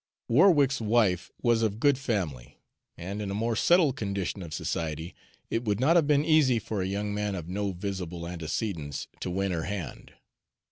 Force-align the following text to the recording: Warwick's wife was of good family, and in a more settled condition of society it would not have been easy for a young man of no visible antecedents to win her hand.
Warwick's 0.27 0.81
wife 0.81 1.29
was 1.43 1.61
of 1.61 1.79
good 1.79 1.95
family, 1.95 2.59
and 2.97 3.21
in 3.21 3.29
a 3.29 3.35
more 3.35 3.55
settled 3.55 3.97
condition 3.97 4.41
of 4.41 4.51
society 4.51 5.13
it 5.51 5.63
would 5.63 5.79
not 5.79 5.95
have 5.95 6.07
been 6.07 6.25
easy 6.25 6.57
for 6.57 6.81
a 6.81 6.87
young 6.87 7.13
man 7.13 7.35
of 7.35 7.47
no 7.47 7.71
visible 7.71 8.27
antecedents 8.27 9.07
to 9.19 9.29
win 9.29 9.51
her 9.51 9.65
hand. 9.65 10.13